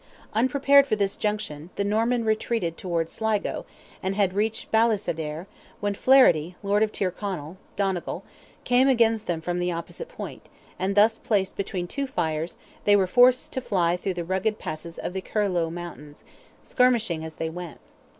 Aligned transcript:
Unprepared 0.33 0.87
for 0.87 0.95
this 0.95 1.15
junction, 1.15 1.69
the 1.75 1.83
Norman 1.83 2.25
retreated 2.25 2.75
towards 2.75 3.11
Sligo, 3.11 3.67
and 4.01 4.15
had 4.15 4.33
reached 4.33 4.71
Ballysadare, 4.71 5.45
when 5.79 5.93
Flaherty, 5.93 6.55
Lord 6.63 6.81
of 6.81 6.91
Tyrconnell 6.91 7.57
(Donegal), 7.75 8.23
came 8.63 8.87
against 8.87 9.27
them 9.27 9.41
from 9.41 9.59
the 9.59 9.71
opposite 9.71 10.09
point, 10.09 10.49
and 10.79 10.95
thus 10.95 11.19
placed 11.19 11.55
between 11.55 11.85
two 11.87 12.07
fires, 12.07 12.57
they 12.85 12.95
were 12.95 13.05
forced 13.05 13.51
to 13.51 13.61
fly 13.61 13.95
through 13.95 14.15
the 14.15 14.25
rugged 14.25 14.57
passes 14.57 14.97
of 14.97 15.13
the 15.13 15.21
Curlieu 15.21 15.69
mountains, 15.69 16.23
skirmishing 16.63 17.23
as 17.23 17.35
they 17.35 17.51
went. 17.51 17.77